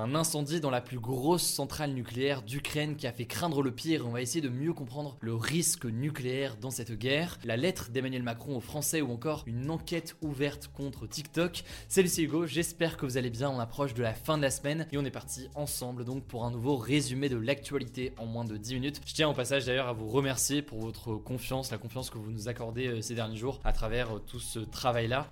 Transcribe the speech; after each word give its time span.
Un 0.00 0.14
incendie 0.14 0.60
dans 0.60 0.70
la 0.70 0.80
plus 0.80 1.00
grosse 1.00 1.42
centrale 1.42 1.90
nucléaire 1.90 2.42
d'Ukraine 2.42 2.94
qui 2.94 3.08
a 3.08 3.12
fait 3.12 3.24
craindre 3.24 3.62
le 3.62 3.72
pire 3.72 4.06
on 4.06 4.10
va 4.10 4.22
essayer 4.22 4.40
de 4.40 4.48
mieux 4.48 4.72
comprendre 4.72 5.16
le 5.20 5.34
risque 5.34 5.86
nucléaire 5.86 6.56
dans 6.56 6.70
cette 6.70 6.92
guerre, 6.92 7.36
la 7.42 7.56
lettre 7.56 7.90
d'Emmanuel 7.90 8.22
Macron 8.22 8.56
aux 8.56 8.60
Français 8.60 9.02
ou 9.02 9.10
encore 9.10 9.42
une 9.48 9.70
enquête 9.70 10.14
ouverte 10.22 10.70
contre 10.72 11.08
TikTok. 11.08 11.64
Salut 11.88 12.06
c'est 12.06 12.22
Hugo, 12.22 12.46
j'espère 12.46 12.96
que 12.96 13.06
vous 13.06 13.16
allez 13.16 13.28
bien, 13.28 13.50
on 13.50 13.58
approche 13.58 13.92
de 13.92 14.02
la 14.04 14.14
fin 14.14 14.36
de 14.36 14.42
la 14.42 14.52
semaine 14.52 14.86
et 14.92 14.98
on 14.98 15.04
est 15.04 15.10
parti 15.10 15.48
ensemble 15.56 16.04
donc 16.04 16.22
pour 16.22 16.44
un 16.44 16.52
nouveau 16.52 16.76
résumé 16.76 17.28
de 17.28 17.36
l'actualité 17.36 18.12
en 18.18 18.26
moins 18.26 18.44
de 18.44 18.56
10 18.56 18.74
minutes. 18.74 19.00
Je 19.04 19.14
tiens 19.14 19.28
au 19.28 19.34
passage 19.34 19.66
d'ailleurs 19.66 19.88
à 19.88 19.94
vous 19.94 20.06
remercier 20.06 20.62
pour 20.62 20.78
votre 20.78 21.16
confiance, 21.16 21.72
la 21.72 21.78
confiance 21.78 22.08
que 22.08 22.18
vous 22.18 22.30
nous 22.30 22.46
accordez 22.46 22.86
euh, 22.86 23.02
ces 23.02 23.16
derniers 23.16 23.36
jours 23.36 23.58
à 23.64 23.72
travers 23.72 24.14
euh, 24.14 24.20
tout 24.20 24.38
ce 24.38 24.60
travail 24.60 25.08
là. 25.08 25.28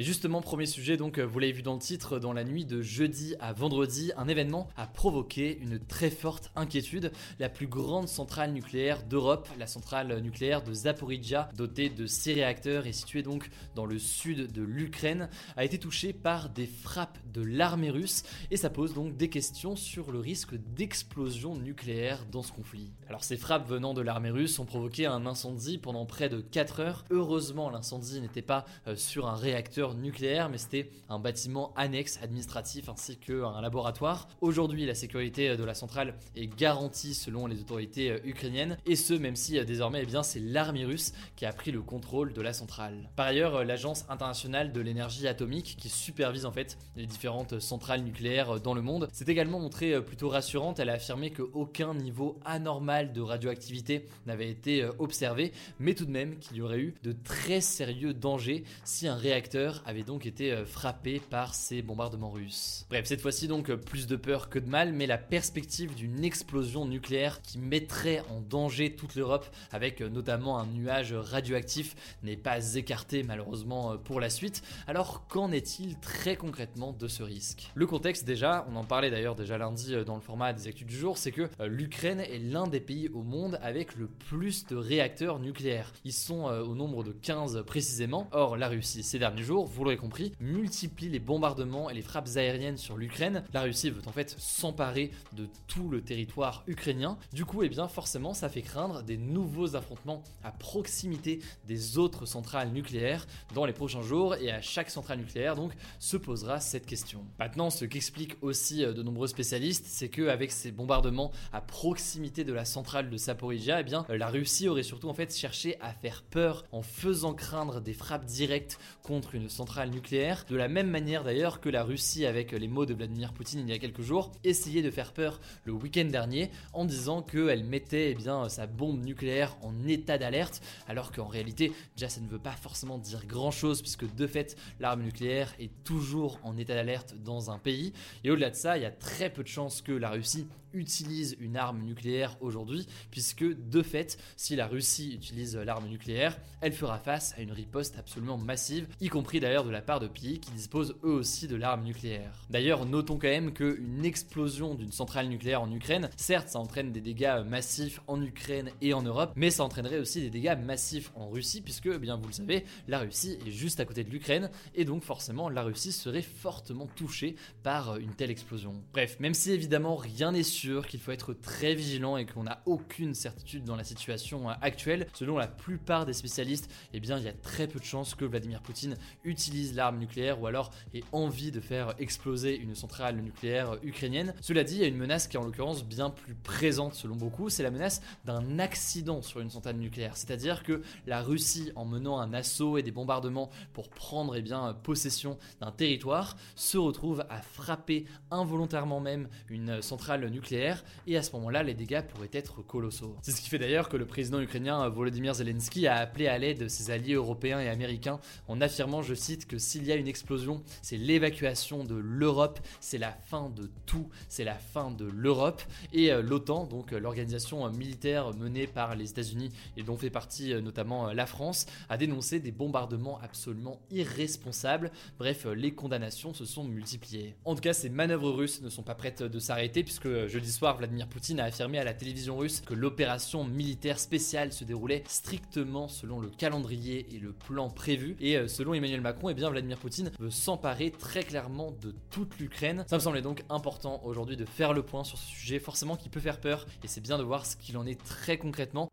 Et 0.00 0.02
justement, 0.02 0.40
premier 0.40 0.64
sujet, 0.64 0.96
donc 0.96 1.18
euh, 1.18 1.26
vous 1.26 1.38
l'avez 1.40 1.52
vu 1.52 1.60
dans 1.60 1.74
le 1.74 1.78
titre, 1.78 2.18
dans 2.18 2.32
la 2.32 2.42
nuit 2.42 2.64
de 2.64 2.80
jeudi 2.80 3.34
à 3.38 3.52
vendredi, 3.52 4.12
un 4.16 4.28
événement 4.28 4.66
a 4.78 4.86
provoqué 4.86 5.58
une 5.60 5.78
très 5.78 6.08
forte 6.08 6.50
inquiétude. 6.56 7.12
La 7.38 7.50
plus 7.50 7.66
grande 7.66 8.08
centrale 8.08 8.54
nucléaire 8.54 9.02
d'Europe, 9.02 9.46
la 9.58 9.66
centrale 9.66 10.18
nucléaire 10.20 10.62
de 10.62 10.72
Zaporizhia, 10.72 11.50
dotée 11.54 11.90
de 11.90 12.06
6 12.06 12.32
réacteurs 12.32 12.86
et 12.86 12.94
située 12.94 13.22
donc 13.22 13.50
dans 13.74 13.84
le 13.84 13.98
sud 13.98 14.50
de 14.50 14.62
l'Ukraine, 14.62 15.28
a 15.58 15.66
été 15.66 15.76
touchée 15.76 16.14
par 16.14 16.48
des 16.48 16.64
frappes 16.64 17.18
de 17.34 17.42
l'armée 17.42 17.90
russe 17.90 18.22
et 18.50 18.56
ça 18.56 18.70
pose 18.70 18.94
donc 18.94 19.18
des 19.18 19.28
questions 19.28 19.76
sur 19.76 20.12
le 20.12 20.18
risque 20.18 20.54
d'explosion 20.74 21.56
nucléaire 21.56 22.24
dans 22.32 22.42
ce 22.42 22.52
conflit. 22.52 22.90
Alors 23.06 23.22
ces 23.22 23.36
frappes 23.36 23.68
venant 23.68 23.92
de 23.92 24.00
l'armée 24.00 24.30
russe 24.30 24.58
ont 24.60 24.64
provoqué 24.64 25.04
un 25.04 25.26
incendie 25.26 25.76
pendant 25.76 26.06
près 26.06 26.30
de 26.30 26.40
4 26.40 26.80
heures. 26.80 27.04
Heureusement, 27.10 27.68
l'incendie 27.68 28.22
n'était 28.22 28.40
pas 28.40 28.64
euh, 28.86 28.96
sur 28.96 29.28
un 29.28 29.36
réacteur 29.36 29.89
nucléaire, 29.94 30.48
mais 30.48 30.58
c'était 30.58 30.90
un 31.08 31.18
bâtiment 31.18 31.72
annexe 31.76 32.18
administratif 32.22 32.88
ainsi 32.88 33.16
qu'un 33.16 33.60
laboratoire. 33.60 34.28
Aujourd'hui, 34.40 34.86
la 34.86 34.94
sécurité 34.94 35.56
de 35.56 35.64
la 35.64 35.74
centrale 35.74 36.14
est 36.36 36.46
garantie 36.46 37.14
selon 37.14 37.46
les 37.46 37.60
autorités 37.60 38.20
ukrainiennes, 38.24 38.76
et 38.86 38.96
ce, 38.96 39.14
même 39.14 39.36
si 39.36 39.58
euh, 39.58 39.64
désormais, 39.64 40.00
eh 40.02 40.06
bien, 40.06 40.22
c'est 40.22 40.40
l'armée 40.40 40.84
russe 40.84 41.12
qui 41.36 41.46
a 41.46 41.52
pris 41.52 41.70
le 41.70 41.82
contrôle 41.82 42.32
de 42.32 42.40
la 42.40 42.52
centrale. 42.52 43.10
Par 43.16 43.26
ailleurs, 43.26 43.56
euh, 43.56 43.64
l'Agence 43.64 44.04
internationale 44.08 44.72
de 44.72 44.80
l'énergie 44.80 45.26
atomique, 45.26 45.76
qui 45.78 45.88
supervise 45.88 46.46
en 46.46 46.52
fait 46.52 46.78
les 46.96 47.06
différentes 47.06 47.60
centrales 47.60 48.02
nucléaires 48.02 48.56
euh, 48.56 48.58
dans 48.58 48.74
le 48.74 48.82
monde, 48.82 49.08
s'est 49.12 49.24
également 49.28 49.60
montrée 49.60 50.00
plutôt 50.02 50.28
rassurante. 50.28 50.78
Elle 50.78 50.90
a 50.90 50.94
affirmé 50.94 51.30
qu'aucun 51.30 51.94
niveau 51.94 52.38
anormal 52.44 53.12
de 53.12 53.20
radioactivité 53.20 54.06
n'avait 54.26 54.48
été 54.48 54.88
observé, 54.98 55.52
mais 55.78 55.94
tout 55.94 56.04
de 56.04 56.10
même 56.10 56.38
qu'il 56.38 56.56
y 56.56 56.62
aurait 56.62 56.80
eu 56.80 56.94
de 57.02 57.12
très 57.12 57.60
sérieux 57.60 58.14
dangers 58.14 58.64
si 58.84 59.08
un 59.08 59.14
réacteur 59.14 59.79
avait 59.86 60.02
donc 60.02 60.26
été 60.26 60.52
euh, 60.52 60.64
frappé 60.64 61.20
par 61.20 61.54
ces 61.54 61.82
bombardements 61.82 62.30
russes. 62.30 62.86
Bref, 62.88 63.06
cette 63.06 63.20
fois-ci 63.20 63.48
donc 63.48 63.70
euh, 63.70 63.76
plus 63.76 64.06
de 64.06 64.16
peur 64.16 64.48
que 64.48 64.58
de 64.58 64.68
mal, 64.68 64.92
mais 64.92 65.06
la 65.06 65.18
perspective 65.18 65.94
d'une 65.94 66.24
explosion 66.24 66.86
nucléaire 66.86 67.42
qui 67.42 67.58
mettrait 67.58 68.22
en 68.30 68.40
danger 68.40 68.94
toute 68.94 69.14
l'Europe, 69.14 69.46
avec 69.72 70.00
euh, 70.00 70.08
notamment 70.08 70.58
un 70.58 70.66
nuage 70.66 71.12
radioactif, 71.12 71.94
n'est 72.22 72.36
pas 72.36 72.74
écartée 72.74 73.22
malheureusement 73.22 73.96
pour 73.98 74.20
la 74.20 74.30
suite. 74.30 74.62
Alors 74.86 75.26
qu'en 75.28 75.50
est-il 75.52 75.98
très 75.98 76.36
concrètement 76.36 76.92
de 76.92 77.08
ce 77.08 77.22
risque? 77.22 77.70
Le 77.74 77.86
contexte 77.86 78.24
déjà, 78.24 78.66
on 78.70 78.76
en 78.76 78.84
parlait 78.84 79.10
d'ailleurs 79.10 79.34
déjà 79.34 79.58
lundi 79.58 79.94
dans 80.04 80.14
le 80.14 80.20
format 80.20 80.52
des 80.52 80.68
actus 80.68 80.86
du 80.86 80.96
jour, 80.96 81.18
c'est 81.18 81.32
que 81.32 81.48
l'Ukraine 81.64 82.20
est 82.20 82.38
l'un 82.38 82.66
des 82.66 82.80
pays 82.80 83.08
au 83.08 83.22
monde 83.22 83.58
avec 83.62 83.96
le 83.96 84.06
plus 84.06 84.66
de 84.66 84.76
réacteurs 84.76 85.38
nucléaires. 85.38 85.92
Ils 86.04 86.12
sont 86.12 86.44
au 86.44 86.74
nombre 86.74 87.04
de 87.04 87.12
15 87.12 87.64
précisément. 87.66 88.28
Or, 88.32 88.56
la 88.56 88.68
Russie 88.68 88.90
ces 89.02 89.18
derniers 89.18 89.42
jours, 89.42 89.59
vous 89.64 89.84
l'aurez 89.84 89.96
compris, 89.96 90.32
multiplie 90.40 91.08
les 91.08 91.18
bombardements 91.18 91.90
et 91.90 91.94
les 91.94 92.02
frappes 92.02 92.28
aériennes 92.36 92.76
sur 92.76 92.96
l'Ukraine. 92.96 93.44
La 93.52 93.62
Russie 93.62 93.90
veut 93.90 94.02
en 94.06 94.12
fait 94.12 94.34
s'emparer 94.38 95.10
de 95.34 95.48
tout 95.66 95.88
le 95.88 96.02
territoire 96.02 96.64
ukrainien. 96.66 97.18
Du 97.32 97.44
coup, 97.44 97.62
eh 97.62 97.68
bien 97.68 97.88
forcément, 97.88 98.34
ça 98.34 98.48
fait 98.48 98.62
craindre 98.62 99.02
des 99.02 99.16
nouveaux 99.16 99.76
affrontements 99.76 100.22
à 100.42 100.52
proximité 100.52 101.40
des 101.66 101.98
autres 101.98 102.26
centrales 102.26 102.70
nucléaires 102.70 103.26
dans 103.54 103.64
les 103.64 103.72
prochains 103.72 104.02
jours 104.02 104.34
et 104.36 104.50
à 104.50 104.62
chaque 104.62 104.90
centrale 104.90 105.18
nucléaire 105.18 105.56
donc 105.56 105.72
se 105.98 106.16
posera 106.16 106.60
cette 106.60 106.86
question. 106.86 107.24
Maintenant, 107.38 107.70
ce 107.70 107.84
qu'expliquent 107.84 108.36
aussi 108.42 108.84
euh, 108.84 108.92
de 108.92 109.02
nombreux 109.02 109.28
spécialistes, 109.28 109.86
c'est 109.86 110.08
que 110.08 110.28
avec 110.28 110.50
ces 110.52 110.72
bombardements 110.72 111.32
à 111.52 111.60
proximité 111.60 112.44
de 112.44 112.52
la 112.52 112.64
centrale 112.64 113.10
de 113.10 113.16
Saporizhia, 113.16 113.80
eh 113.80 113.84
bien 113.84 114.06
la 114.08 114.28
Russie 114.28 114.68
aurait 114.68 114.82
surtout 114.82 115.08
en 115.08 115.14
fait 115.14 115.34
cherché 115.36 115.76
à 115.80 115.92
faire 115.92 116.22
peur 116.22 116.64
en 116.72 116.82
faisant 116.82 117.34
craindre 117.34 117.80
des 117.80 117.94
frappes 117.94 118.24
directes 118.24 118.78
contre 119.02 119.34
une 119.34 119.48
centrale 119.50 119.90
nucléaire, 119.90 120.44
de 120.48 120.56
la 120.56 120.68
même 120.68 120.88
manière 120.88 121.24
d'ailleurs 121.24 121.60
que 121.60 121.68
la 121.68 121.82
Russie, 121.82 122.26
avec 122.26 122.52
les 122.52 122.68
mots 122.68 122.86
de 122.86 122.94
Vladimir 122.94 123.32
Poutine 123.32 123.60
il 123.60 123.68
y 123.68 123.72
a 123.72 123.78
quelques 123.78 124.02
jours, 124.02 124.32
essayait 124.44 124.82
de 124.82 124.90
faire 124.90 125.12
peur 125.12 125.40
le 125.64 125.72
week-end 125.72 126.04
dernier 126.04 126.50
en 126.72 126.84
disant 126.84 127.22
qu'elle 127.22 127.64
mettait 127.64 128.16
eh 128.18 128.48
sa 128.48 128.66
bombe 128.66 129.04
nucléaire 129.04 129.56
en 129.62 129.86
état 129.86 130.18
d'alerte, 130.18 130.62
alors 130.88 131.12
qu'en 131.12 131.26
réalité, 131.26 131.72
déjà 131.96 132.08
ça 132.08 132.20
ne 132.20 132.28
veut 132.28 132.38
pas 132.38 132.52
forcément 132.52 132.98
dire 132.98 133.26
grand-chose, 133.26 133.82
puisque 133.82 134.12
de 134.14 134.26
fait, 134.26 134.56
l'arme 134.78 135.02
nucléaire 135.02 135.54
est 135.58 135.70
toujours 135.84 136.38
en 136.42 136.56
état 136.56 136.74
d'alerte 136.74 137.14
dans 137.22 137.50
un 137.50 137.58
pays. 137.58 137.92
Et 138.24 138.30
au-delà 138.30 138.50
de 138.50 138.56
ça, 138.56 138.76
il 138.76 138.82
y 138.82 138.86
a 138.86 138.90
très 138.90 139.30
peu 139.30 139.42
de 139.42 139.48
chances 139.48 139.82
que 139.82 139.92
la 139.92 140.10
Russie 140.10 140.46
utilise 140.72 141.36
une 141.40 141.56
arme 141.56 141.82
nucléaire 141.82 142.36
aujourd'hui, 142.40 142.86
puisque 143.10 143.44
de 143.44 143.82
fait, 143.82 144.18
si 144.36 144.56
la 144.56 144.66
Russie 144.66 145.14
utilise 145.14 145.56
l'arme 145.56 145.88
nucléaire, 145.88 146.38
elle 146.60 146.72
fera 146.72 146.98
face 146.98 147.34
à 147.36 147.42
une 147.42 147.52
riposte 147.52 147.98
absolument 147.98 148.38
massive, 148.38 148.86
y 149.00 149.08
compris 149.08 149.40
d'ailleurs 149.40 149.64
de 149.64 149.70
la 149.70 149.82
part 149.82 150.00
de 150.00 150.08
pays 150.08 150.40
qui 150.40 150.50
disposent 150.52 150.96
eux 151.04 151.12
aussi 151.12 151.48
de 151.48 151.56
l'arme 151.56 151.84
nucléaire. 151.84 152.32
D'ailleurs, 152.50 152.86
notons 152.86 153.18
quand 153.18 153.28
même 153.28 153.52
qu'une 153.52 154.04
explosion 154.04 154.74
d'une 154.74 154.92
centrale 154.92 155.28
nucléaire 155.28 155.62
en 155.62 155.72
Ukraine, 155.72 156.10
certes, 156.16 156.48
ça 156.48 156.58
entraîne 156.58 156.92
des 156.92 157.00
dégâts 157.00 157.42
massifs 157.46 158.00
en 158.06 158.20
Ukraine 158.22 158.70
et 158.80 158.94
en 158.94 159.02
Europe, 159.02 159.32
mais 159.36 159.50
ça 159.50 159.64
entraînerait 159.64 159.98
aussi 159.98 160.20
des 160.20 160.30
dégâts 160.30 160.56
massifs 160.62 161.10
en 161.14 161.28
Russie, 161.28 161.60
puisque, 161.60 161.86
eh 161.86 161.98
bien 161.98 162.16
vous 162.16 162.26
le 162.26 162.32
savez, 162.32 162.64
la 162.88 163.00
Russie 163.00 163.38
est 163.46 163.50
juste 163.50 163.80
à 163.80 163.84
côté 163.84 164.04
de 164.04 164.10
l'Ukraine, 164.10 164.50
et 164.74 164.84
donc 164.84 165.02
forcément, 165.02 165.48
la 165.48 165.62
Russie 165.62 165.92
serait 165.92 166.22
fortement 166.22 166.86
touchée 166.86 167.36
par 167.62 167.96
une 167.96 168.14
telle 168.14 168.30
explosion. 168.30 168.82
Bref, 168.92 169.16
même 169.20 169.34
si 169.34 169.52
évidemment 169.52 169.96
rien 169.96 170.32
n'est 170.32 170.42
sûr, 170.42 170.59
qu'il 170.60 171.00
faut 171.00 171.12
être 171.12 171.32
très 171.32 171.74
vigilant 171.74 172.16
et 172.16 172.26
qu'on 172.26 172.44
n'a 172.44 172.62
aucune 172.66 173.14
certitude 173.14 173.64
dans 173.64 173.76
la 173.76 173.84
situation 173.84 174.50
euh, 174.50 174.54
actuelle. 174.60 175.06
Selon 175.14 175.38
la 175.38 175.46
plupart 175.46 176.06
des 176.06 176.12
spécialistes, 176.12 176.70
eh 176.92 177.00
bien, 177.00 177.18
il 177.18 177.24
y 177.24 177.28
a 177.28 177.32
très 177.32 177.66
peu 177.66 177.78
de 177.78 177.84
chances 177.84 178.14
que 178.14 178.24
Vladimir 178.24 178.60
Poutine 178.60 178.96
utilise 179.24 179.74
l'arme 179.74 179.98
nucléaire 179.98 180.40
ou 180.40 180.46
alors 180.46 180.70
ait 180.94 181.04
envie 181.12 181.50
de 181.50 181.60
faire 181.60 181.94
exploser 181.98 182.56
une 182.56 182.74
centrale 182.74 183.16
nucléaire 183.16 183.78
ukrainienne. 183.82 184.34
Cela 184.40 184.64
dit, 184.64 184.76
il 184.76 184.80
y 184.80 184.84
a 184.84 184.88
une 184.88 184.96
menace 184.96 185.28
qui 185.28 185.36
est 185.36 185.40
en 185.40 185.44
l'occurrence 185.44 185.84
bien 185.84 186.10
plus 186.10 186.34
présente 186.34 186.94
selon 186.94 187.16
beaucoup, 187.16 187.48
c'est 187.48 187.62
la 187.62 187.70
menace 187.70 188.02
d'un 188.24 188.58
accident 188.58 189.22
sur 189.22 189.40
une 189.40 189.50
centrale 189.50 189.76
nucléaire. 189.76 190.16
C'est-à-dire 190.16 190.62
que 190.62 190.82
la 191.06 191.22
Russie, 191.22 191.72
en 191.74 191.84
menant 191.84 192.18
un 192.18 192.34
assaut 192.34 192.76
et 192.76 192.82
des 192.82 192.92
bombardements 192.92 193.50
pour 193.72 193.88
prendre 193.88 194.36
eh 194.36 194.42
bien, 194.42 194.74
possession 194.82 195.38
d'un 195.60 195.72
territoire, 195.72 196.36
se 196.54 196.76
retrouve 196.78 197.24
à 197.30 197.40
frapper 197.40 198.04
involontairement 198.30 199.00
même 199.00 199.28
une 199.48 199.80
centrale 199.82 200.28
nucléaire 200.28 200.49
et 200.52 201.16
à 201.16 201.22
ce 201.22 201.32
moment-là 201.32 201.62
les 201.62 201.74
dégâts 201.74 202.02
pourraient 202.02 202.30
être 202.32 202.62
colossaux. 202.62 203.16
C'est 203.22 203.32
ce 203.32 203.40
qui 203.40 203.48
fait 203.48 203.58
d'ailleurs 203.58 203.88
que 203.88 203.96
le 203.96 204.06
président 204.06 204.40
ukrainien 204.40 204.88
Volodymyr 204.88 205.34
Zelensky 205.34 205.86
a 205.86 205.96
appelé 205.96 206.26
à 206.26 206.38
l'aide 206.38 206.68
ses 206.68 206.90
alliés 206.90 207.14
européens 207.14 207.60
et 207.60 207.68
américains 207.68 208.20
en 208.48 208.60
affirmant, 208.60 209.02
je 209.02 209.14
cite, 209.14 209.46
que 209.46 209.58
s'il 209.58 209.84
y 209.84 209.92
a 209.92 209.96
une 209.96 210.08
explosion, 210.08 210.62
c'est 210.82 210.96
l'évacuation 210.96 211.84
de 211.84 211.94
l'Europe, 211.94 212.60
c'est 212.80 212.98
la 212.98 213.12
fin 213.12 213.50
de 213.50 213.70
tout, 213.86 214.08
c'est 214.28 214.44
la 214.44 214.54
fin 214.54 214.90
de 214.90 215.04
l'Europe 215.04 215.62
et 215.92 216.12
euh, 216.12 216.22
l'OTAN, 216.22 216.66
donc 216.66 216.92
euh, 216.92 217.00
l'organisation 217.00 217.66
euh, 217.66 217.70
militaire 217.70 218.34
menée 218.34 218.66
par 218.66 218.94
les 218.94 219.10
États-Unis 219.10 219.50
et 219.76 219.82
dont 219.82 219.96
fait 219.96 220.10
partie 220.10 220.54
notamment 220.62 221.12
la 221.12 221.26
France, 221.26 221.66
a 221.88 221.96
dénoncé 221.96 222.40
des 222.40 222.52
bombardements 222.52 223.18
absolument 223.22 223.80
irresponsables. 223.90 224.90
Bref, 225.18 225.46
les 225.46 225.72
condamnations 225.72 226.34
se 226.34 226.44
sont 226.44 226.64
multipliées. 226.64 227.34
En 227.44 227.54
tout 227.54 227.60
cas, 227.60 227.72
ces 227.72 227.88
manœuvres 227.88 228.30
russes 228.30 228.62
ne 228.62 228.68
sont 228.68 228.82
pas 228.82 228.94
prêtes 228.94 229.22
de 229.22 229.38
s'arrêter 229.38 229.82
puisque 229.82 230.08
jeudi 230.40 230.52
soir, 230.52 230.78
Vladimir 230.78 231.06
Poutine 231.06 231.38
a 231.38 231.44
affirmé 231.44 231.78
à 231.78 231.84
la 231.84 231.92
télévision 231.92 232.38
russe 232.38 232.62
que 232.62 232.72
l'opération 232.72 233.44
militaire 233.44 233.98
spéciale 233.98 234.54
se 234.54 234.64
déroulait 234.64 235.04
strictement 235.06 235.86
selon 235.86 236.18
le 236.18 236.30
calendrier 236.30 237.06
et 237.14 237.18
le 237.18 237.32
plan 237.32 237.68
prévu. 237.68 238.16
Et 238.20 238.48
selon 238.48 238.72
Emmanuel 238.72 239.02
Macron, 239.02 239.28
eh 239.28 239.34
bien 239.34 239.50
Vladimir 239.50 239.78
Poutine 239.78 240.10
veut 240.18 240.30
s'emparer 240.30 240.92
très 240.92 241.24
clairement 241.24 241.72
de 241.82 241.94
toute 242.10 242.38
l'Ukraine. 242.38 242.84
Ça 242.88 242.96
me 242.96 243.00
semblait 243.00 243.20
donc 243.20 243.44
important 243.50 244.00
aujourd'hui 244.04 244.38
de 244.38 244.46
faire 244.46 244.72
le 244.72 244.82
point 244.82 245.04
sur 245.04 245.18
ce 245.18 245.26
sujet, 245.26 245.58
forcément 245.58 245.96
qui 245.96 246.08
peut 246.08 246.20
faire 246.20 246.40
peur, 246.40 246.64
et 246.82 246.88
c'est 246.88 247.02
bien 247.02 247.18
de 247.18 247.22
voir 247.22 247.44
ce 247.44 247.56
qu'il 247.56 247.76
en 247.76 247.84
est 247.84 248.02
très 248.02 248.38
concrètement. 248.38 248.90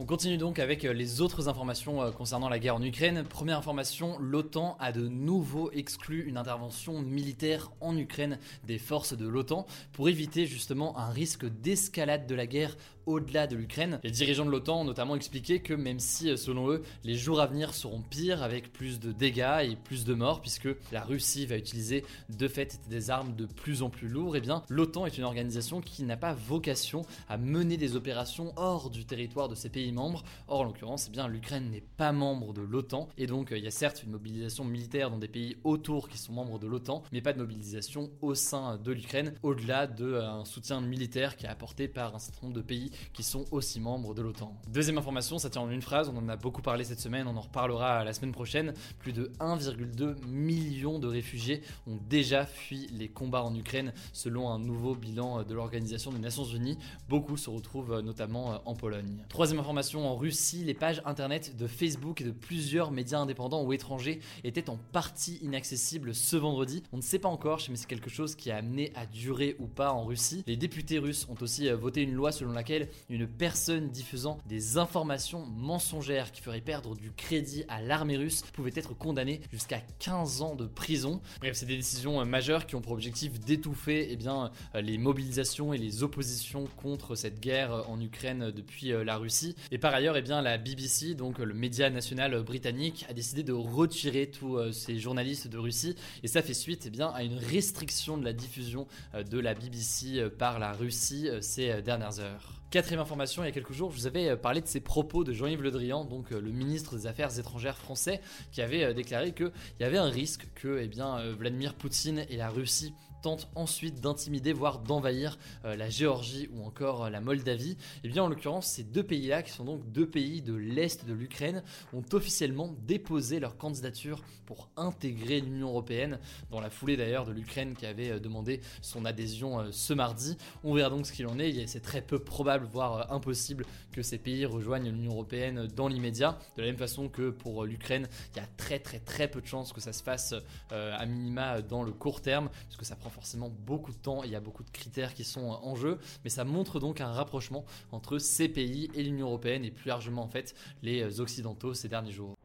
On 0.00 0.06
continue 0.06 0.38
donc 0.38 0.60
avec 0.60 0.84
euh, 0.84 0.92
les 0.92 1.20
autres 1.20 1.48
informations 1.48 2.00
euh, 2.00 2.12
concernant 2.12 2.48
la 2.48 2.60
guerre 2.60 2.76
en 2.76 2.82
Ukraine. 2.82 3.24
Première 3.28 3.58
information, 3.58 4.16
l'OTAN 4.20 4.76
a 4.78 4.92
de 4.92 5.08
nouveau 5.08 5.72
exclu 5.72 6.22
une 6.28 6.36
intervention 6.36 7.02
militaire 7.02 7.72
en 7.80 7.96
Ukraine 7.96 8.38
des 8.62 8.78
forces 8.78 9.16
de 9.16 9.26
l'OTAN 9.26 9.66
pour 9.92 10.08
éviter 10.08 10.46
justement 10.46 10.96
un 10.98 11.10
risque 11.10 11.46
d'escalade 11.46 12.28
de 12.28 12.36
la 12.36 12.46
guerre 12.46 12.76
au-delà 13.08 13.46
de 13.46 13.56
l'Ukraine. 13.56 13.98
Les 14.04 14.10
dirigeants 14.10 14.44
de 14.44 14.50
l'OTAN 14.50 14.82
ont 14.82 14.84
notamment 14.84 15.16
expliqué 15.16 15.60
que 15.60 15.72
même 15.72 15.98
si, 15.98 16.28
euh, 16.28 16.36
selon 16.36 16.70
eux, 16.70 16.82
les 17.04 17.14
jours 17.14 17.40
à 17.40 17.46
venir 17.46 17.72
seront 17.72 18.02
pires 18.02 18.42
avec 18.42 18.70
plus 18.70 19.00
de 19.00 19.12
dégâts 19.12 19.62
et 19.62 19.76
plus 19.76 20.04
de 20.04 20.12
morts, 20.12 20.42
puisque 20.42 20.68
la 20.92 21.02
Russie 21.02 21.46
va 21.46 21.56
utiliser 21.56 22.04
de 22.28 22.48
fait 22.48 22.80
des 22.90 23.10
armes 23.10 23.34
de 23.34 23.46
plus 23.46 23.82
en 23.82 23.88
plus 23.88 24.08
lourdes, 24.08 24.36
et 24.36 24.38
eh 24.38 24.42
bien 24.42 24.62
l'OTAN 24.68 25.06
est 25.06 25.16
une 25.16 25.24
organisation 25.24 25.80
qui 25.80 26.02
n'a 26.02 26.18
pas 26.18 26.34
vocation 26.34 27.02
à 27.30 27.38
mener 27.38 27.78
des 27.78 27.96
opérations 27.96 28.52
hors 28.56 28.90
du 28.90 29.06
territoire 29.06 29.48
de 29.48 29.54
ses 29.54 29.70
pays 29.70 29.90
membres. 29.90 30.22
Or, 30.46 30.60
en 30.60 30.64
l'occurrence, 30.64 31.06
eh 31.08 31.10
bien 31.10 31.28
l'Ukraine 31.28 31.70
n'est 31.70 31.84
pas 31.96 32.12
membre 32.12 32.52
de 32.52 32.60
l'OTAN, 32.60 33.08
et 33.16 33.26
donc 33.26 33.52
euh, 33.52 33.58
il 33.58 33.64
y 33.64 33.68
a 33.68 33.70
certes 33.70 34.02
une 34.02 34.10
mobilisation 34.10 34.64
militaire 34.64 35.10
dans 35.10 35.18
des 35.18 35.28
pays 35.28 35.56
autour 35.64 36.10
qui 36.10 36.18
sont 36.18 36.34
membres 36.34 36.58
de 36.58 36.66
l'OTAN, 36.66 37.02
mais 37.10 37.22
pas 37.22 37.32
de 37.32 37.38
mobilisation 37.38 38.10
au 38.20 38.34
sein 38.34 38.76
de 38.76 38.92
l'Ukraine, 38.92 39.32
au-delà 39.42 39.86
d'un 39.86 40.40
euh, 40.40 40.44
soutien 40.44 40.82
militaire 40.82 41.36
qui 41.36 41.46
est 41.46 41.48
apporté 41.48 41.88
par 41.88 42.14
un 42.14 42.18
certain 42.18 42.48
nombre 42.48 42.56
de 42.58 42.62
pays 42.62 42.90
qui 43.12 43.22
sont 43.22 43.44
aussi 43.50 43.80
membres 43.80 44.14
de 44.14 44.22
l'OTAN. 44.22 44.54
Deuxième 44.68 44.98
information, 44.98 45.38
ça 45.38 45.50
tient 45.50 45.62
en 45.62 45.70
une 45.70 45.82
phrase, 45.82 46.08
on 46.08 46.16
en 46.16 46.28
a 46.28 46.36
beaucoup 46.36 46.62
parlé 46.62 46.84
cette 46.84 47.00
semaine, 47.00 47.26
on 47.26 47.36
en 47.36 47.40
reparlera 47.40 48.04
la 48.04 48.12
semaine 48.12 48.32
prochaine. 48.32 48.74
Plus 48.98 49.12
de 49.12 49.32
1,2 49.40 50.24
million 50.26 50.98
de 50.98 51.06
réfugiés 51.06 51.62
ont 51.86 51.98
déjà 52.08 52.46
fui 52.46 52.88
les 52.92 53.08
combats 53.08 53.42
en 53.42 53.54
Ukraine 53.54 53.92
selon 54.12 54.50
un 54.50 54.58
nouveau 54.58 54.94
bilan 54.94 55.42
de 55.42 55.54
l'Organisation 55.54 56.12
des 56.12 56.18
Nations 56.18 56.44
Unies. 56.44 56.78
Beaucoup 57.08 57.36
se 57.36 57.50
retrouvent 57.50 58.00
notamment 58.00 58.60
en 58.64 58.74
Pologne. 58.74 59.24
Troisième 59.28 59.60
information, 59.60 60.08
en 60.08 60.16
Russie, 60.16 60.64
les 60.64 60.74
pages 60.74 61.02
internet 61.04 61.56
de 61.56 61.66
Facebook 61.66 62.20
et 62.20 62.24
de 62.24 62.30
plusieurs 62.30 62.90
médias 62.90 63.18
indépendants 63.18 63.62
ou 63.62 63.72
étrangers 63.72 64.20
étaient 64.44 64.70
en 64.70 64.78
partie 64.92 65.38
inaccessibles 65.42 66.14
ce 66.14 66.36
vendredi. 66.36 66.82
On 66.92 66.96
ne 66.96 67.02
sait 67.02 67.18
pas 67.18 67.28
encore, 67.28 67.60
mais 67.68 67.76
c'est 67.76 67.88
quelque 67.88 68.10
chose 68.10 68.34
qui 68.34 68.50
a 68.50 68.56
amené 68.56 68.92
à 68.94 69.06
durer 69.06 69.56
ou 69.58 69.66
pas 69.66 69.92
en 69.92 70.04
Russie. 70.04 70.44
Les 70.46 70.56
députés 70.56 70.98
russes 70.98 71.26
ont 71.28 71.36
aussi 71.40 71.70
voté 71.70 72.02
une 72.02 72.12
loi 72.12 72.32
selon 72.32 72.52
laquelle 72.52 72.87
une 73.08 73.26
personne 73.26 73.90
diffusant 73.90 74.38
des 74.46 74.78
informations 74.78 75.46
mensongères 75.46 76.32
qui 76.32 76.42
feraient 76.42 76.60
perdre 76.60 76.96
du 76.96 77.12
crédit 77.12 77.64
à 77.68 77.80
l'armée 77.80 78.16
russe 78.16 78.42
pouvait 78.52 78.72
être 78.74 78.96
condamnée 78.96 79.40
jusqu'à 79.52 79.80
15 79.98 80.42
ans 80.42 80.54
de 80.54 80.66
prison. 80.66 81.20
Bref, 81.40 81.54
c'est 81.54 81.66
des 81.66 81.76
décisions 81.76 82.20
euh, 82.20 82.24
majeures 82.24 82.66
qui 82.66 82.74
ont 82.74 82.80
pour 82.80 82.92
objectif 82.92 83.38
d'étouffer 83.40 84.08
eh 84.10 84.18
euh, 84.28 84.80
les 84.80 84.98
mobilisations 84.98 85.72
et 85.72 85.78
les 85.78 86.02
oppositions 86.02 86.66
contre 86.76 87.14
cette 87.14 87.40
guerre 87.40 87.72
euh, 87.72 87.82
en 87.88 88.00
Ukraine 88.00 88.50
depuis 88.50 88.88
la 89.04 89.16
Russie. 89.16 89.54
Et 89.70 89.78
par 89.78 89.94
ailleurs, 89.94 90.16
eh 90.16 90.22
bien, 90.22 90.42
la 90.42 90.58
BBC, 90.58 91.14
donc 91.14 91.38
le 91.38 91.54
média 91.54 91.90
national 91.90 92.42
britannique, 92.42 93.06
a 93.08 93.12
décidé 93.12 93.42
de 93.42 93.52
retirer 93.52 94.30
tous 94.30 94.72
ces 94.72 94.98
journalistes 94.98 95.48
de 95.48 95.58
Russie. 95.58 95.94
Et 96.22 96.28
ça 96.28 96.42
fait 96.42 96.54
suite 96.54 96.84
eh 96.86 96.90
bien, 96.90 97.08
à 97.08 97.22
une 97.22 97.38
restriction 97.38 98.18
de 98.18 98.24
la 98.24 98.32
diffusion 98.32 98.86
de 99.14 99.38
la 99.38 99.54
BBC 99.54 100.28
par 100.38 100.58
la 100.58 100.72
Russie 100.72 101.28
ces 101.40 101.82
dernières 101.82 102.20
heures. 102.20 102.58
Quatrième 102.70 103.00
information, 103.00 103.42
il 103.42 103.46
y 103.46 103.48
a 103.48 103.52
quelques 103.52 103.72
jours, 103.72 103.90
je 103.92 103.96
vous 103.96 104.06
avais 104.06 104.28
euh, 104.28 104.36
parlé 104.36 104.60
de 104.60 104.66
ces 104.66 104.80
propos 104.80 105.24
de 105.24 105.32
Jean-Yves 105.32 105.62
Le 105.62 105.70
Drian, 105.70 106.04
donc 106.04 106.32
euh, 106.32 106.38
le 106.38 106.50
ministre 106.50 106.98
des 106.98 107.06
Affaires 107.06 107.38
étrangères 107.38 107.78
français, 107.78 108.20
qui 108.52 108.60
avait 108.60 108.84
euh, 108.84 108.92
déclaré 108.92 109.32
qu'il 109.32 109.50
y 109.80 109.84
avait 109.84 109.96
un 109.96 110.10
risque 110.10 110.46
que 110.54 110.78
eh 110.78 110.86
bien, 110.86 111.32
Vladimir 111.38 111.72
Poutine 111.72 112.26
et 112.28 112.36
la 112.36 112.50
Russie 112.50 112.92
tente 113.22 113.48
ensuite 113.54 114.00
d'intimider, 114.00 114.52
voire 114.52 114.78
d'envahir 114.78 115.38
euh, 115.64 115.76
la 115.76 115.90
Géorgie 115.90 116.48
ou 116.52 116.64
encore 116.64 117.04
euh, 117.04 117.10
la 117.10 117.20
Moldavie, 117.20 117.72
et 117.72 117.76
eh 118.04 118.08
bien 118.08 118.22
en 118.22 118.28
l'occurrence 118.28 118.66
ces 118.66 118.84
deux 118.84 119.02
pays-là, 119.02 119.42
qui 119.42 119.52
sont 119.52 119.64
donc 119.64 119.90
deux 119.90 120.08
pays 120.08 120.42
de 120.42 120.54
l'Est 120.54 121.04
de 121.04 121.12
l'Ukraine, 121.12 121.62
ont 121.92 122.04
officiellement 122.12 122.74
déposé 122.86 123.40
leur 123.40 123.56
candidature 123.56 124.22
pour 124.46 124.70
intégrer 124.76 125.40
l'Union 125.40 125.68
Européenne, 125.68 126.18
dans 126.50 126.60
la 126.60 126.70
foulée 126.70 126.96
d'ailleurs 126.96 127.26
de 127.26 127.32
l'Ukraine 127.32 127.74
qui 127.74 127.86
avait 127.86 128.10
euh, 128.10 128.20
demandé 128.20 128.60
son 128.80 129.04
adhésion 129.04 129.72
ce 129.72 129.92
mardi. 129.92 130.36
On 130.64 130.74
verra 130.74 130.90
donc 130.90 131.06
ce 131.06 131.12
qu'il 131.12 131.26
en 131.26 131.38
est, 131.38 131.66
c'est 131.66 131.80
très 131.80 132.02
peu 132.02 132.18
probable, 132.18 132.66
voire 132.66 133.12
impossible, 133.12 133.64
que 133.92 134.02
ces 134.02 134.18
pays 134.18 134.46
rejoignent 134.46 134.90
l'Union 134.90 135.12
Européenne 135.12 135.66
dans 135.74 135.88
l'immédiat, 135.88 136.38
de 136.56 136.62
la 136.62 136.68
même 136.68 136.76
façon 136.76 137.08
que 137.08 137.30
pour 137.30 137.64
l'Ukraine, 137.64 138.08
il 138.34 138.38
y 138.38 138.40
a 138.40 138.46
très 138.56 138.78
très 138.78 139.00
très 139.00 139.28
peu 139.28 139.40
de 139.40 139.46
chances 139.46 139.72
que 139.72 139.80
ça 139.80 139.92
se 139.92 140.02
fasse 140.02 140.34
à 140.70 141.06
minima 141.06 141.62
dans 141.62 141.82
le 141.82 141.92
court 141.92 142.20
terme, 142.20 142.48
puisque 142.68 142.84
ça 142.84 142.96
prend 142.96 143.07
forcément 143.08 143.48
beaucoup 143.48 143.92
de 143.92 143.96
temps, 143.96 144.22
il 144.24 144.30
y 144.30 144.36
a 144.36 144.40
beaucoup 144.40 144.62
de 144.62 144.70
critères 144.70 145.14
qui 145.14 145.24
sont 145.24 145.40
en 145.40 145.74
jeu, 145.74 145.98
mais 146.24 146.30
ça 146.30 146.44
montre 146.44 146.80
donc 146.80 147.00
un 147.00 147.12
rapprochement 147.12 147.64
entre 147.92 148.18
ces 148.18 148.48
pays 148.48 148.90
et 148.94 149.02
l'Union 149.02 149.26
Européenne 149.26 149.64
et 149.64 149.70
plus 149.70 149.88
largement 149.88 150.22
en 150.22 150.28
fait 150.28 150.54
les 150.82 151.20
Occidentaux 151.20 151.74
ces 151.74 151.88
derniers 151.88 152.12
jours. 152.12 152.36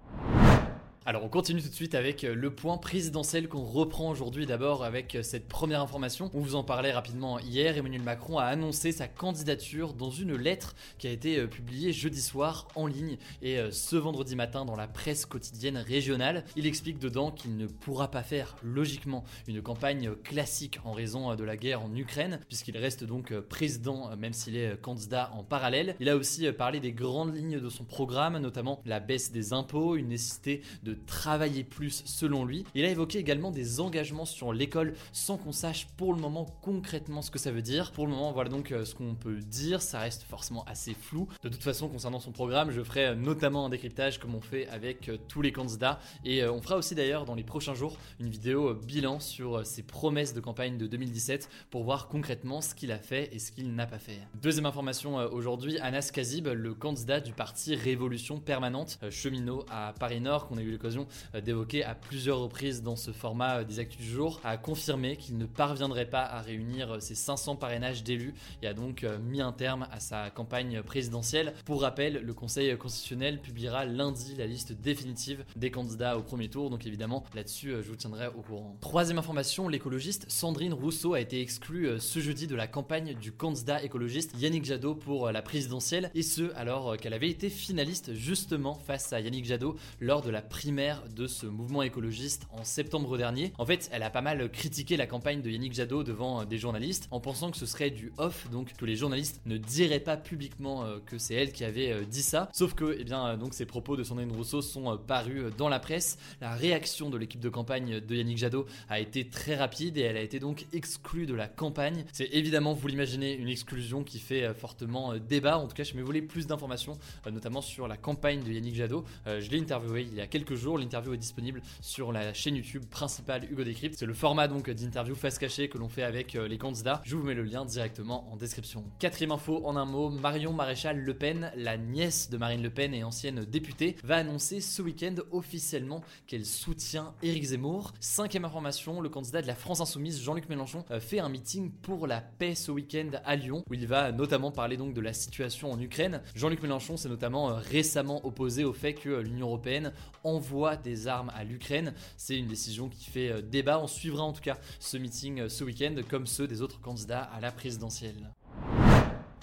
Alors 1.06 1.26
on 1.26 1.28
continue 1.28 1.62
tout 1.62 1.68
de 1.68 1.74
suite 1.74 1.96
avec 1.96 2.24
euh, 2.24 2.34
le 2.34 2.56
point 2.56 2.78
présidentiel 2.78 3.50
qu'on 3.50 3.66
reprend 3.66 4.10
aujourd'hui 4.10 4.46
d'abord 4.46 4.86
avec 4.86 5.16
euh, 5.16 5.22
cette 5.22 5.50
première 5.50 5.82
information. 5.82 6.32
On 6.34 6.40
vous 6.40 6.56
en 6.56 6.64
parlait 6.64 6.94
rapidement 6.94 7.40
hier, 7.40 7.78
Emmanuel 7.78 8.04
Macron 8.04 8.38
a 8.38 8.46
annoncé 8.46 8.94
sa 8.94 9.10
candidature 9.10 9.96
dans 9.96 10.12
une 10.12 10.34
lettre 10.34 10.76
qui 11.00 11.08
a 11.08 11.12
été 11.12 11.40
euh, 11.40 11.48
publiée 11.48 11.92
jeudi 11.92 12.22
soir 12.22 12.70
en 12.76 12.88
ligne 12.88 13.18
et 13.42 13.60
ce 13.72 13.98
vendredi 13.98 14.38
matin 14.38 14.64
dans 14.64 14.78
la 14.78 14.88
presse 14.88 15.26
quotidienne 15.26 15.76
régionale. 15.76 16.46
Il 16.56 16.66
explique 16.66 17.00
dedans 17.00 17.32
qu'il 17.32 17.58
ne 17.58 17.68
pourra 17.68 18.10
pas 18.10 18.24
faire 18.24 18.56
logiquement 18.64 19.26
une 19.48 19.62
campagne 19.62 20.12
classique 20.24 20.80
en 20.86 20.94
raison 20.94 21.36
de 21.36 21.44
la 21.44 21.58
guerre 21.58 21.82
en 21.82 21.94
Ukraine 21.94 22.40
puisqu'il 22.48 22.78
reste 22.78 23.04
donc 23.04 23.38
président 23.42 24.16
même 24.16 24.32
s'il 24.32 24.56
est 24.56 24.80
candidat 24.80 25.32
en 25.34 25.44
parallèle. 25.44 25.98
Il 26.00 26.08
a 26.08 26.16
aussi 26.16 26.50
parlé 26.54 26.80
des 26.80 26.94
grandes 26.94 27.36
lignes 27.36 27.60
de 27.60 27.70
son 27.70 27.84
programme, 27.84 28.38
notamment 28.38 28.82
la 28.86 29.02
baisse 29.02 29.34
des 29.34 29.52
impôts, 29.52 29.98
une 29.98 30.08
nécessité 30.08 30.62
de 30.84 30.93
travailler 30.94 31.64
plus 31.64 32.04
selon 32.06 32.46
lui. 32.46 32.66
Il 32.76 32.86
a 32.86 32.90
évoqué 32.90 33.20
également 33.20 33.52
des 33.52 33.80
engagements 33.80 34.26
sur 34.26 34.54
l'école 34.54 34.94
sans 35.12 35.38
qu'on 35.38 35.52
sache 35.52 35.88
pour 35.98 36.14
le 36.14 36.20
moment 36.20 36.46
concrètement 36.62 37.22
ce 37.22 37.32
que 37.32 37.40
ça 37.40 37.52
veut 37.52 37.62
dire. 37.62 37.92
Pour 37.92 38.06
le 38.06 38.12
moment, 38.12 38.32
voilà 38.32 38.50
donc 38.50 38.72
euh, 38.72 38.86
ce 38.86 38.96
qu'on 38.96 39.16
peut 39.16 39.40
dire, 39.40 39.82
ça 39.82 40.00
reste 40.00 40.24
forcément 40.24 40.64
assez 40.66 40.94
flou. 40.94 41.28
De 41.44 41.50
toute 41.50 41.64
façon, 41.64 41.90
concernant 41.90 42.20
son 42.20 42.32
programme, 42.32 42.72
je 42.72 42.82
ferai 42.82 43.08
euh, 43.08 43.16
notamment 43.16 43.66
un 43.66 43.70
décryptage 43.70 44.20
comme 44.20 44.36
on 44.36 44.42
fait 44.42 44.68
avec 44.70 45.10
euh, 45.10 45.18
tous 45.28 45.42
les 45.42 45.52
candidats 45.52 46.00
et 46.26 46.46
on 46.46 46.62
fera 46.62 46.78
aussi 46.78 46.96
d'ailleurs 46.96 47.26
dans 47.26 47.36
les 47.36 47.44
prochains 47.44 47.74
jours 47.74 47.98
une 48.20 48.30
vidéo 48.30 48.74
bilan 48.74 49.20
sur 49.20 49.66
ses 49.66 49.84
promesses 49.84 50.34
de 50.34 50.40
campagne 50.40 50.78
de 50.78 50.88
2017 50.88 51.50
pour 51.70 51.84
voir 51.84 52.08
concrètement 52.08 52.62
ce 52.62 52.76
qu'il 52.76 52.92
a 52.92 53.00
fait 53.00 53.30
et 53.34 53.40
ce 53.40 53.52
qu'il 53.52 53.74
n'a 53.74 53.86
pas 53.86 54.00
fait. 54.00 54.20
Deuxième 54.42 54.66
information 54.66 55.16
aujourd'hui, 55.16 55.78
Anas 55.80 56.12
Kazib, 56.14 56.48
le 56.48 56.74
candidat 56.74 57.20
du 57.20 57.34
parti 57.34 57.76
Révolution 57.76 58.40
Permanente, 58.40 59.00
cheminot 59.10 59.66
à 59.70 59.94
Paris 60.00 60.22
Nord 60.22 60.48
qu'on 60.48 60.58
a 60.58 60.62
eu 60.62 60.72
le 60.72 60.78
euh, 60.86 61.42
d'évoquer 61.42 61.84
à 61.84 61.96
plusieurs 61.96 62.40
reprises 62.40 62.84
dans 62.84 62.96
ce 62.96 63.12
format 63.12 63.60
euh, 63.60 63.64
des 63.64 63.80
actus 63.80 64.00
du 64.00 64.12
jour, 64.12 64.40
a 64.44 64.58
confirmé 64.58 65.18
qu'il 65.18 65.38
ne 65.38 65.46
parviendrait 65.46 66.10
pas 66.10 66.24
à 66.24 66.42
réunir 66.42 66.94
euh, 66.96 67.00
ses 67.00 67.16
500 67.16 67.56
parrainages 67.56 68.04
d'élus 68.04 68.34
et 68.62 68.68
a 68.68 68.74
donc 68.74 69.06
mis 69.24 69.42
un 69.42 69.52
terme 69.52 69.88
à 69.92 70.00
sa 70.00 70.30
campagne 70.30 70.82
présidentielle. 70.82 71.54
Pour 71.66 71.82
rappel, 71.82 72.22
le 72.24 72.34
Conseil 72.34 72.78
constitutionnel 72.78 73.42
publiera 73.42 73.86
lundi 73.86 74.36
la 74.36 74.46
liste 74.46 74.74
définitive 74.74 75.44
des 75.56 75.72
candidats 75.72 76.18
au 76.18 76.24
premier 76.24 76.50
tour, 76.50 76.70
donc 76.70 76.86
évidemment 76.86 77.24
là-dessus 77.34 77.74
je 77.82 77.90
vous 77.90 77.96
tiendrai 77.96 78.28
au 78.28 78.42
courant. 78.42 78.78
Troisième 78.82 79.18
information, 79.18 79.68
l'écologiste 79.68 80.26
Sandrine 80.30 80.74
Rousseau 80.74 81.14
a 81.14 81.20
été 81.20 81.42
exclue 81.42 82.00
ce 82.00 82.20
jeudi 82.20 82.48
de 82.48 82.56
la 82.56 82.68
campagne 82.68 83.16
du 83.16 83.32
candidat 83.32 83.84
écologiste 83.84 84.34
Yannick 84.40 84.66
Jadot 84.66 84.96
pour 84.96 85.32
la 85.32 85.42
présidentielle, 85.42 86.12
et 86.16 86.24
ce 86.24 86.54
alors 86.56 86.98
qu'elle 86.98 87.14
avait 87.14 87.30
été 87.30 87.50
finaliste 87.50 88.14
justement 88.14 88.76
face 88.76 89.14
à 89.14 89.20
Yannick 89.20 89.46
Jadot 89.46 89.76
lors 90.00 90.22
de 90.22 90.30
la 90.30 90.42
primaire 90.42 90.73
de 90.74 91.28
ce 91.28 91.46
mouvement 91.46 91.84
écologiste 91.84 92.48
en 92.52 92.64
septembre 92.64 93.18
dernier. 93.18 93.54
En 93.58 93.66
fait, 93.66 93.90
elle 93.92 94.04
a 94.04 94.10
pas 94.10 94.22
mal 94.22 94.50
critiqué 94.52 94.98
la 94.98 95.08
campagne 95.08 95.42
de 95.42 95.50
Yannick 95.50 95.74
Jadot 95.74 96.04
devant 96.04 96.46
des 96.46 96.58
journalistes 96.58 97.08
en 97.12 97.20
pensant 97.20 97.52
que 97.52 97.58
ce 97.58 97.66
serait 97.66 97.90
du 97.90 98.12
off, 98.18 98.50
donc 98.52 98.74
que 98.74 98.86
les 98.86 98.96
journalistes 98.96 99.42
ne 99.46 99.58
diraient 99.58 100.00
pas 100.00 100.18
publiquement 100.18 100.86
que 101.06 101.18
c'est 101.18 101.36
elle 101.36 101.52
qui 101.52 101.64
avait 101.64 102.06
dit 102.06 102.24
ça. 102.24 102.50
Sauf 102.54 102.74
que, 102.74 102.98
eh 103.00 103.04
bien, 103.04 103.38
donc 103.38 103.54
ces 103.54 103.66
propos 103.66 103.96
de 103.96 104.04
Sandrine 104.04 104.32
Rousseau 104.32 104.62
sont 104.62 104.98
parus 104.98 105.44
dans 105.58 105.70
la 105.70 105.80
presse. 105.80 106.18
La 106.42 106.56
réaction 106.56 107.10
de 107.10 107.18
l'équipe 107.18 107.42
de 107.42 107.50
campagne 107.50 108.00
de 108.00 108.16
Yannick 108.16 108.38
Jadot 108.38 108.66
a 108.90 109.00
été 109.00 109.28
très 109.30 109.56
rapide 109.56 109.98
et 109.98 110.02
elle 110.02 110.18
a 110.18 110.22
été 110.22 110.40
donc 110.40 110.66
exclue 110.74 111.26
de 111.26 111.34
la 111.34 111.48
campagne. 111.48 112.06
C'est 112.12 112.30
évidemment, 112.32 112.74
vous 112.74 112.88
l'imaginez, 112.88 113.34
une 113.34 113.50
exclusion 113.50 114.04
qui 114.04 114.20
fait 114.20 114.44
euh, 114.44 114.54
fortement 114.54 115.14
euh, 115.14 115.20
débat. 115.20 115.58
En 115.58 115.68
tout 115.68 115.76
cas, 115.76 115.84
je 115.84 115.96
me 115.96 116.02
voulais 116.02 116.22
plus 116.22 116.48
d'informations, 116.48 116.98
euh, 117.28 117.32
notamment 117.32 117.62
sur 117.62 117.88
la 117.88 117.98
campagne 117.98 118.44
de 118.44 118.52
Yannick 118.52 118.76
Jadot. 118.76 119.04
Je 119.26 119.50
l'ai 119.50 119.60
interviewé 119.60 120.04
il 120.04 120.16
y 120.16 120.22
a 120.22 120.28
quelques 120.28 120.56
jours. 120.56 120.63
L'interview 120.64 121.14
est 121.14 121.18
disponible 121.18 121.62
sur 121.82 122.14
la 122.14 122.34
chaîne 122.34 122.56
YouTube 122.56 122.86
principale 122.86 123.44
Hugo 123.52 123.64
Décrypte. 123.64 123.96
C'est 124.00 124.06
le 124.06 124.14
format 124.14 124.48
donc 124.48 124.70
d'interview 124.70 125.14
face 125.14 125.38
cachée 125.38 125.68
que 125.68 125.78
l'on 125.78 125.90
fait 125.90 126.04
avec 126.04 126.34
les 126.34 126.58
candidats. 126.58 127.02
Je 127.04 127.18
vous 127.18 127.24
mets 127.24 127.34
le 127.34 127.44
lien 127.44 127.66
directement 127.66 128.32
en 128.32 128.38
description. 128.38 128.86
Quatrième 128.98 129.34
info 129.34 129.62
en 129.66 129.76
un 129.76 129.86
mot, 129.86 130.10
Marion 130.10 130.54
Maréchal 130.54 131.00
Le 131.00 131.14
Pen, 131.14 131.52
la 131.58 131.78
nièce 131.78 132.30
de 132.30 132.38
Marine 132.38 132.64
Le 132.64 132.70
Pen 132.70 132.94
et 132.94 133.04
ancienne 133.04 133.44
députée, 133.44 133.98
va 134.06 134.16
annoncer 134.16 134.62
ce 134.62 134.82
week-end 134.82 135.16
officiellement 135.32 136.02
qu'elle 136.28 136.46
soutient 136.46 137.14
Éric 137.22 137.44
Zemmour. 137.44 137.94
Cinquième 138.00 138.46
information, 138.46 139.02
le 139.02 139.10
candidat 139.10 139.42
de 139.42 139.48
la 139.48 139.56
France 139.56 139.82
Insoumise, 139.82 140.22
Jean-Luc 140.22 140.48
Mélenchon, 140.48 140.86
fait 141.02 141.20
un 141.20 141.30
meeting 141.30 141.72
pour 141.72 142.08
la 142.08 142.22
paix 142.22 142.56
ce 142.56 142.72
week-end 142.72 143.10
à 143.26 143.36
Lyon, 143.36 143.64
où 143.70 143.74
il 143.74 143.86
va 143.86 144.12
notamment 144.12 144.52
parler 144.52 144.78
donc 144.78 144.94
de 144.94 145.02
la 145.02 145.12
situation 145.12 145.72
en 145.72 145.80
Ukraine. 145.80 146.22
Jean-Luc 146.36 146.62
Mélenchon 146.62 146.96
s'est 146.96 147.10
notamment 147.10 147.50
euh, 147.50 147.54
récemment 147.56 148.26
opposé 148.26 148.64
au 148.64 148.74
fait 148.74 148.94
que 148.94 149.10
euh, 149.10 149.24
l'Union 149.24 149.48
européenne 149.48 149.92
envoie 150.24 150.53
des 150.84 151.08
armes 151.08 151.32
à 151.36 151.44
l'Ukraine. 151.44 151.94
C'est 152.18 152.38
une 152.38 152.48
décision 152.48 152.90
qui 152.90 153.10
fait 153.10 153.30
euh, 153.30 153.42
débat. 153.42 153.80
On 153.80 153.88
suivra 153.88 154.24
en 154.24 154.34
tout 154.34 154.42
cas 154.42 154.58
ce 154.80 154.98
meeting 154.98 155.50
ce 155.50 155.64
week-end, 155.64 155.96
comme 156.10 156.28
ceux 156.28 156.48
des 156.48 156.62
autres 156.62 156.80
candidats 156.80 157.24
à 157.24 157.40
la 157.40 157.52
présidentielle. 157.52 158.32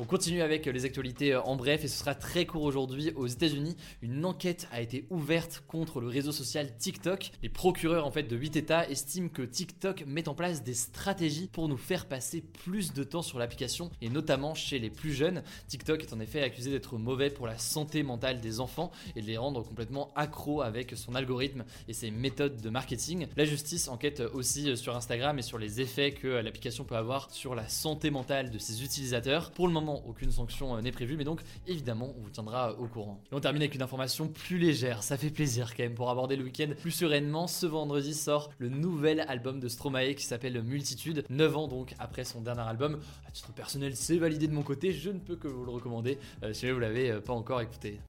On 0.03 0.07
continue 0.07 0.41
avec 0.41 0.65
les 0.65 0.87
actualités 0.87 1.37
en 1.37 1.57
bref 1.57 1.85
et 1.85 1.89
ce 1.89 1.99
sera 1.99 2.15
très 2.15 2.47
court 2.47 2.63
aujourd'hui. 2.63 3.13
Aux 3.17 3.27
États-Unis, 3.27 3.77
une 4.01 4.25
enquête 4.25 4.67
a 4.73 4.81
été 4.81 5.05
ouverte 5.11 5.63
contre 5.69 6.01
le 6.01 6.09
réseau 6.09 6.33
social 6.33 6.75
TikTok. 6.79 7.33
Les 7.43 7.51
procureurs 7.51 8.07
en 8.07 8.11
fait 8.11 8.23
de 8.23 8.35
8 8.35 8.57
États 8.57 8.89
estiment 8.89 9.29
que 9.29 9.43
TikTok 9.43 10.05
met 10.07 10.27
en 10.27 10.35
place 10.35 10.63
des 10.63 10.73
stratégies 10.73 11.49
pour 11.49 11.69
nous 11.69 11.77
faire 11.77 12.07
passer 12.07 12.41
plus 12.41 12.95
de 12.95 13.05
temps 13.05 13.21
sur 13.21 13.39
l'application 13.39 13.91
et 14.01 14.09
notamment 14.09 14.55
chez 14.55 14.79
les 14.79 14.89
plus 14.89 15.13
jeunes. 15.13 15.43
TikTok 15.69 16.03
est 16.03 16.15
en 16.15 16.21
effet 16.21 16.41
accusé 16.41 16.71
d'être 16.71 16.97
mauvais 16.97 17.29
pour 17.29 17.47
la 17.47 17.59
santé 17.59 18.03
mentale 18.03 18.41
des 18.41 18.61
enfants 18.61 18.93
et 19.17 19.21
de 19.21 19.27
les 19.27 19.37
rendre 19.37 19.63
complètement 19.63 20.13
accros 20.17 20.63
avec 20.63 20.97
son 20.97 21.15
algorithme 21.15 21.67
et 21.89 21.93
ses 21.93 22.11
méthodes 22.11 22.63
de 22.63 22.71
marketing. 22.71 23.27
La 23.37 23.45
justice 23.45 23.87
enquête 23.89 24.23
aussi 24.33 24.79
sur 24.79 24.97
Instagram 24.97 25.39
et 25.39 25.43
sur 25.43 25.59
les 25.59 25.83
effets 25.83 26.13
que 26.13 26.27
l'application 26.27 26.85
peut 26.85 26.97
avoir 26.97 27.31
sur 27.31 27.55
la 27.55 27.69
santé 27.69 28.11
mentale 28.11 28.51
de 28.51 28.59
ses 28.59 28.83
utilisateurs. 28.83 29.51
Pour 29.51 29.67
le 29.67 29.75
moment, 29.75 29.90
aucune 29.97 30.31
sanction 30.31 30.77
euh, 30.77 30.81
n'est 30.81 30.93
prévue, 30.93 31.17
mais 31.17 31.25
donc 31.25 31.41
évidemment, 31.67 32.15
on 32.19 32.23
vous 32.23 32.31
tiendra 32.31 32.75
au 32.79 32.87
courant. 32.87 33.21
Et 33.31 33.35
on 33.35 33.41
termine 33.41 33.63
avec 33.63 33.75
une 33.75 33.83
information 33.83 34.29
plus 34.29 34.59
légère, 34.59 35.03
ça 35.03 35.17
fait 35.17 35.31
plaisir 35.31 35.75
quand 35.77 35.83
même 35.83 35.95
pour 35.95 36.11
aborder 36.11 36.37
le 36.37 36.45
week-end 36.45 36.69
plus 36.79 36.91
sereinement. 36.91 37.47
Ce 37.47 37.67
vendredi 37.67 38.15
sort 38.15 38.51
le 38.59 38.69
nouvel 38.69 39.21
album 39.29 39.61
de 39.61 39.69
Stromae 39.69 40.15
qui 40.15 40.25
s'appelle 40.25 40.63
Multitude, 40.63 41.25
9 41.31 41.57
ans 41.57 41.69
donc 41.69 41.95
après 41.99 42.25
son 42.25 42.41
dernier 42.41 42.63
album. 42.63 43.01
À 43.27 43.31
titre 43.31 43.53
personnel, 43.53 43.97
c'est 43.97 44.19
validé 44.19 44.49
de 44.49 44.53
mon 44.53 44.63
côté, 44.63 44.93
je 44.93 45.11
ne 45.11 45.19
peux 45.19 45.37
que 45.37 45.49
vous 45.49 45.65
le 45.65 45.71
recommander 45.71 46.19
euh, 46.43 46.53
si 46.53 46.71
vous 46.71 46.79
l'avez 46.79 47.11
euh, 47.11 47.21
pas 47.21 47.33
encore 47.33 47.61
écouté. 47.61 48.01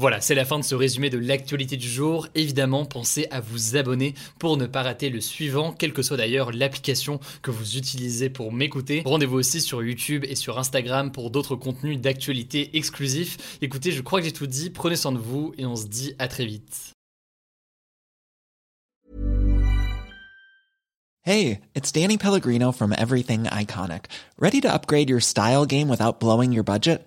Voilà, 0.00 0.22
c'est 0.22 0.34
la 0.34 0.46
fin 0.46 0.58
de 0.58 0.64
ce 0.64 0.74
résumé 0.74 1.10
de 1.10 1.18
l'actualité 1.18 1.76
du 1.76 1.86
jour. 1.86 2.26
Évidemment, 2.34 2.86
pensez 2.86 3.26
à 3.30 3.42
vous 3.42 3.76
abonner 3.76 4.14
pour 4.38 4.56
ne 4.56 4.64
pas 4.64 4.82
rater 4.82 5.10
le 5.10 5.20
suivant, 5.20 5.74
quelle 5.74 5.92
que 5.92 6.00
soit 6.00 6.16
d'ailleurs 6.16 6.52
l'application 6.52 7.20
que 7.42 7.50
vous 7.50 7.76
utilisez 7.76 8.30
pour 8.30 8.50
m'écouter. 8.50 9.02
Rendez-vous 9.04 9.36
aussi 9.36 9.60
sur 9.60 9.82
YouTube 9.82 10.24
et 10.26 10.36
sur 10.36 10.58
Instagram 10.58 11.12
pour 11.12 11.30
d'autres 11.30 11.54
contenus 11.54 12.00
d'actualité 12.00 12.78
exclusifs. 12.78 13.58
Écoutez, 13.60 13.92
je 13.92 14.00
crois 14.00 14.20
que 14.20 14.24
j'ai 14.24 14.32
tout 14.32 14.46
dit, 14.46 14.70
prenez 14.70 14.96
soin 14.96 15.12
de 15.12 15.18
vous 15.18 15.52
et 15.58 15.66
on 15.66 15.76
se 15.76 15.86
dit 15.86 16.14
à 16.18 16.28
très 16.28 16.46
vite. 16.46 16.94
Hey, 21.26 21.60
it's 21.74 21.92
Danny 21.92 22.16
Pellegrino 22.16 22.72
from 22.72 22.94
Everything 22.96 23.42
Iconic. 23.50 24.06
Ready 24.38 24.62
to 24.62 24.72
upgrade 24.72 25.10
your 25.10 25.20
style 25.20 25.66
game 25.66 25.90
without 25.90 26.20
blowing 26.20 26.52
your 26.52 26.64
budget? 26.64 27.06